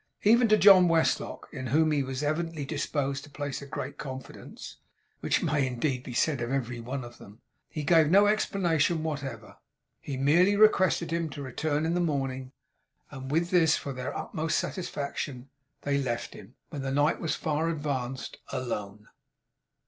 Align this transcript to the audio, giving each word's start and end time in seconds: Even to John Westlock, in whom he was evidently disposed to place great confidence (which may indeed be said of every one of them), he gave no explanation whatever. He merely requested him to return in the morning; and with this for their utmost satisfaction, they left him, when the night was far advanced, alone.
Even 0.23 0.47
to 0.47 0.57
John 0.57 0.87
Westlock, 0.87 1.47
in 1.51 1.67
whom 1.67 1.91
he 1.91 2.01
was 2.01 2.23
evidently 2.23 2.65
disposed 2.65 3.23
to 3.23 3.29
place 3.29 3.61
great 3.63 3.99
confidence 3.99 4.77
(which 5.19 5.43
may 5.43 5.67
indeed 5.67 6.01
be 6.01 6.15
said 6.15 6.41
of 6.41 6.49
every 6.51 6.79
one 6.79 7.03
of 7.03 7.19
them), 7.19 7.39
he 7.69 7.83
gave 7.83 8.09
no 8.09 8.25
explanation 8.25 9.03
whatever. 9.03 9.57
He 9.99 10.17
merely 10.17 10.55
requested 10.55 11.11
him 11.11 11.29
to 11.29 11.43
return 11.43 11.85
in 11.85 11.93
the 11.93 11.99
morning; 11.99 12.51
and 13.11 13.29
with 13.29 13.51
this 13.51 13.77
for 13.77 13.93
their 13.93 14.17
utmost 14.17 14.57
satisfaction, 14.57 15.51
they 15.83 15.99
left 15.99 16.33
him, 16.33 16.55
when 16.69 16.81
the 16.81 16.89
night 16.89 17.19
was 17.19 17.35
far 17.35 17.69
advanced, 17.69 18.37
alone. 18.51 19.07